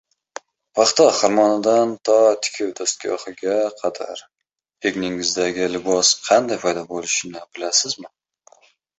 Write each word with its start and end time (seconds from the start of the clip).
Paxta 0.77 1.05
xirmonidan 1.19 1.89
to 2.07 2.15
tikuv 2.45 2.71
dastgohiga 2.79 3.57
qadar. 3.81 4.23
Egningizdagi 4.91 5.67
libos 5.75 6.11
qanday 6.31 6.61
paydo 6.65 6.83
bo‘lishini 6.95 7.45
bilasizmi? 7.59 8.11